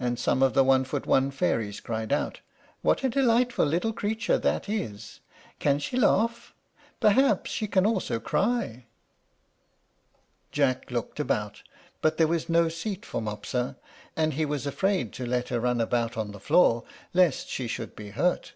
[0.00, 2.40] and some of the one foot one fairies cried out,
[2.82, 5.20] "What a delightful little creature that is!
[5.60, 6.56] She can laugh!
[6.98, 8.86] Perhaps she can also cry!"
[10.50, 11.62] Jack looked about,
[12.02, 13.76] but there was no seat for Mopsa;
[14.16, 16.82] and he was afraid to let her run about on the floor,
[17.14, 18.54] lest she should be hurt.